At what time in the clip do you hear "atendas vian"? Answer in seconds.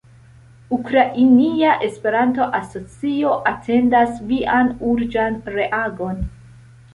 3.51-4.73